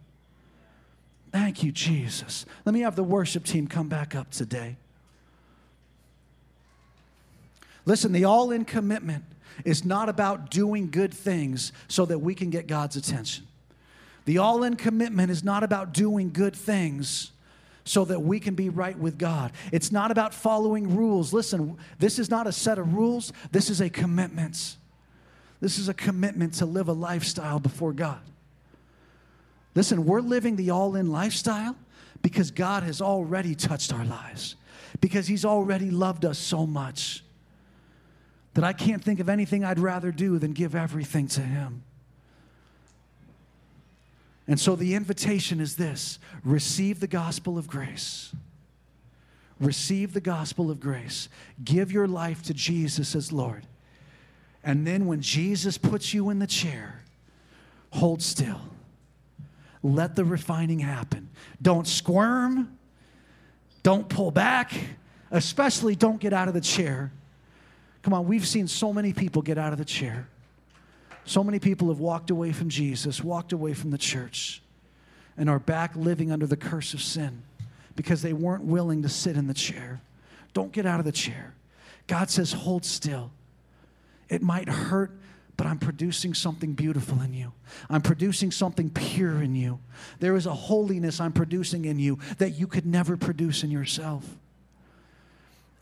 [1.33, 2.45] Thank you, Jesus.
[2.67, 4.77] Let me have the worship team come back up today.
[7.85, 9.25] Listen, the all in commitment
[9.65, 13.47] is not about doing good things so that we can get God's attention.
[14.25, 17.33] The all in commitment is not about doing good things
[17.85, 19.53] so that we can be right with God.
[19.73, 21.33] It's not about following rules.
[21.33, 24.77] Listen, this is not a set of rules, this is a commitment.
[25.61, 28.19] This is a commitment to live a lifestyle before God.
[29.77, 31.77] Listen, we're living the all in lifestyle
[32.21, 34.57] because God has already touched our lives,
[35.01, 37.22] because He's already loved us so much
[38.55, 41.83] that I can't think of anything I'd rather do than give everything to Him.
[44.47, 48.35] And so the invitation is this receive the gospel of grace.
[49.61, 51.29] Receive the gospel of grace.
[51.63, 53.67] Give your life to Jesus as Lord.
[54.65, 57.05] And then when Jesus puts you in the chair,
[57.91, 58.61] hold still.
[59.85, 61.31] Let the refining happen.
[61.61, 62.77] Don't squirm.
[63.83, 64.73] Don't pull back.
[65.31, 67.13] Especially don't get out of the chair
[68.03, 70.29] Come on, we've seen so many people get out of the chair.
[71.25, 74.61] So many people have walked away from Jesus, walked away from the church,
[75.37, 77.43] and are back living under the curse of sin
[77.95, 80.01] because they weren't willing to sit in the chair.
[80.53, 81.55] Don't get out of the chair.
[82.07, 83.31] God says, hold still.
[84.29, 85.13] It might hurt,
[85.57, 87.53] but I'm producing something beautiful in you.
[87.89, 89.79] I'm producing something pure in you.
[90.19, 94.25] There is a holiness I'm producing in you that you could never produce in yourself.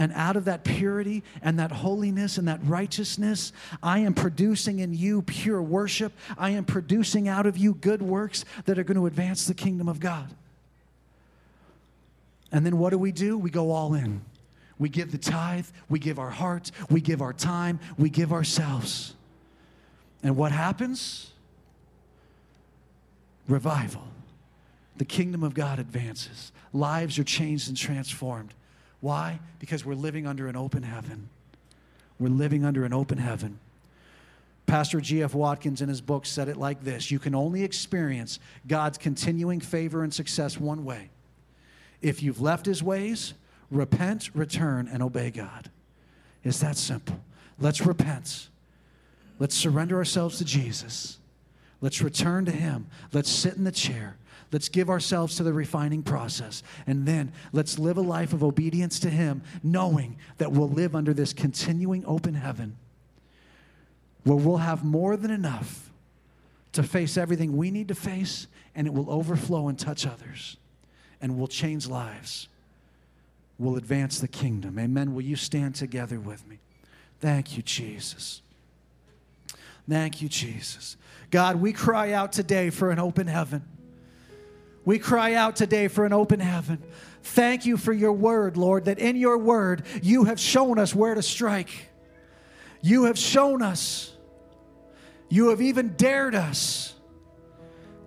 [0.01, 4.95] And out of that purity and that holiness and that righteousness, I am producing in
[4.95, 6.15] you pure worship.
[6.39, 9.91] I am producing out of you good works that are going to advance the kingdom
[9.91, 10.35] of God.
[12.51, 13.37] And then what do we do?
[13.37, 14.23] We go all in.
[14.79, 19.15] We give the tithe, we give our heart, we give our time, we give ourselves.
[20.23, 21.31] And what happens?
[23.47, 24.09] Revival.
[24.97, 26.53] The kingdom of God advances.
[26.73, 28.55] Lives are changed and transformed.
[29.01, 29.41] Why?
[29.59, 31.29] Because we're living under an open heaven.
[32.19, 33.59] We're living under an open heaven.
[34.67, 35.35] Pastor G.F.
[35.35, 38.39] Watkins in his book said it like this You can only experience
[38.69, 41.11] God's continuing favor and success one way.
[42.03, 43.35] If you've left his ways,
[43.71, 45.71] repent, return, and obey God.
[46.45, 47.21] It's that simple.
[47.59, 48.49] Let's repent.
[49.39, 51.19] Let's surrender ourselves to Jesus.
[51.81, 52.87] Let's return to him.
[53.13, 54.17] Let's sit in the chair.
[54.53, 56.63] Let's give ourselves to the refining process.
[56.87, 61.15] And then let's live a life of obedience to Him, knowing that we'll live under
[61.15, 62.77] this continuing open heaven
[64.25, 65.91] where we'll have more than enough
[66.73, 70.57] to face everything we need to face, and it will overflow and touch others,
[71.21, 72.49] and we'll change lives.
[73.59, 74.79] We'll advance the kingdom.
[74.79, 75.15] Amen.
[75.15, 76.59] Will you stand together with me?
[77.19, 78.41] Thank you, Jesus.
[79.89, 80.97] Thank you, Jesus.
[81.31, 83.65] God, we cry out today for an open heaven.
[84.85, 86.83] We cry out today for an open heaven.
[87.23, 91.15] Thank you for your word, Lord, that in your word you have shown us where
[91.15, 91.71] to strike.
[92.81, 94.13] You have shown us,
[95.29, 96.95] you have even dared us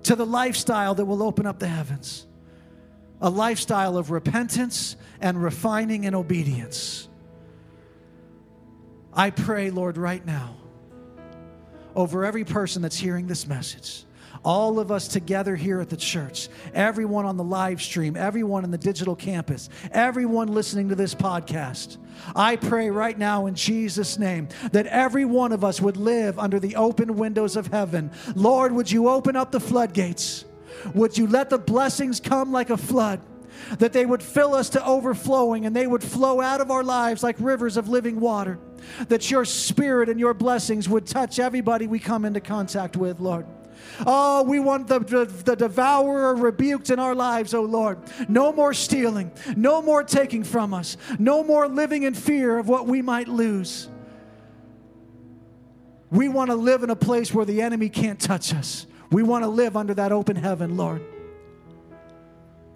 [0.03, 2.25] to the lifestyle that will open up the heavens
[3.21, 7.07] a lifestyle of repentance and refining and obedience.
[9.13, 10.57] I pray, Lord, right now,
[11.95, 14.03] over every person that's hearing this message
[14.43, 18.71] all of us together here at the church, everyone on the live stream, everyone in
[18.71, 21.97] the digital campus, everyone listening to this podcast.
[22.35, 26.59] I pray right now in Jesus' name that every one of us would live under
[26.59, 28.11] the open windows of heaven.
[28.35, 30.45] Lord, would you open up the floodgates?
[30.93, 33.21] Would you let the blessings come like a flood?
[33.79, 37.23] That they would fill us to overflowing and they would flow out of our lives
[37.23, 38.59] like rivers of living water.
[39.07, 43.45] That your spirit and your blessings would touch everybody we come into contact with, Lord.
[44.05, 47.99] Oh, we want the, the, the devourer rebuked in our lives, oh Lord.
[48.27, 52.87] No more stealing, no more taking from us, no more living in fear of what
[52.87, 53.89] we might lose.
[56.09, 58.85] We want to live in a place where the enemy can't touch us.
[59.11, 61.03] We want to live under that open heaven, Lord.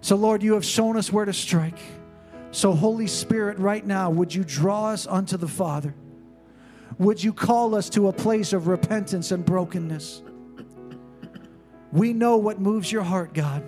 [0.00, 1.78] So, Lord, you have shown us where to strike.
[2.50, 5.94] So, Holy Spirit, right now, would you draw us unto the Father?
[6.98, 10.22] Would you call us to a place of repentance and brokenness?
[11.92, 13.64] We know what moves your heart, God.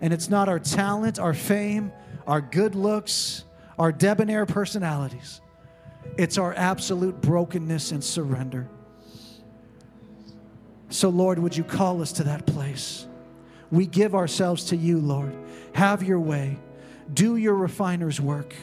[0.00, 1.92] And it's not our talent, our fame,
[2.26, 3.44] our good looks,
[3.78, 5.40] our debonair personalities.
[6.16, 8.68] It's our absolute brokenness and surrender.
[10.88, 13.06] So, Lord, would you call us to that place?
[13.70, 15.36] We give ourselves to you, Lord.
[15.74, 16.58] Have your way.
[17.12, 18.54] Do your refiner's work.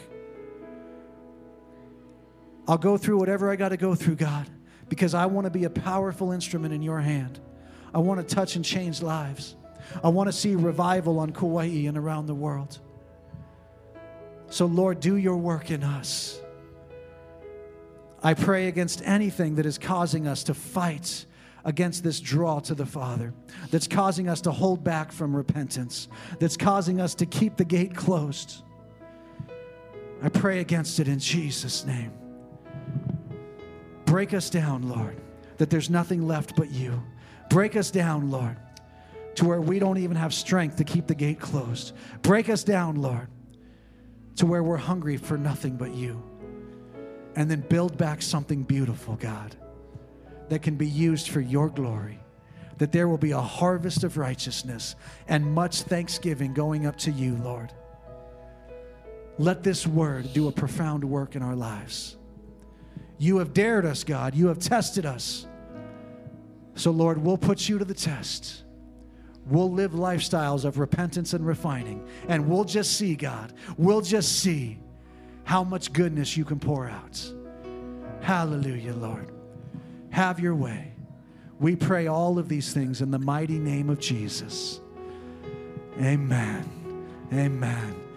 [2.66, 4.46] I'll go through whatever I got to go through, God,
[4.90, 7.40] because I want to be a powerful instrument in your hand.
[7.94, 9.56] I want to touch and change lives.
[10.02, 12.78] I want to see revival on Kauai and around the world.
[14.50, 16.40] So, Lord, do your work in us.
[18.22, 21.26] I pray against anything that is causing us to fight
[21.64, 23.34] against this draw to the Father,
[23.70, 26.08] that's causing us to hold back from repentance,
[26.38, 28.62] that's causing us to keep the gate closed.
[30.22, 32.12] I pray against it in Jesus' name.
[34.04, 35.20] Break us down, Lord,
[35.58, 37.02] that there's nothing left but you.
[37.48, 38.56] Break us down, Lord,
[39.36, 41.94] to where we don't even have strength to keep the gate closed.
[42.22, 43.28] Break us down, Lord,
[44.36, 46.22] to where we're hungry for nothing but you.
[47.36, 49.56] And then build back something beautiful, God,
[50.48, 52.18] that can be used for your glory.
[52.78, 54.94] That there will be a harvest of righteousness
[55.26, 57.72] and much thanksgiving going up to you, Lord.
[59.36, 62.16] Let this word do a profound work in our lives.
[63.18, 64.36] You have dared us, God.
[64.36, 65.47] You have tested us.
[66.78, 68.62] So, Lord, we'll put you to the test.
[69.46, 74.78] We'll live lifestyles of repentance and refining, and we'll just see, God, we'll just see
[75.42, 77.32] how much goodness you can pour out.
[78.20, 79.32] Hallelujah, Lord.
[80.10, 80.92] Have your way.
[81.58, 84.80] We pray all of these things in the mighty name of Jesus.
[86.00, 86.68] Amen.
[87.32, 88.07] Amen.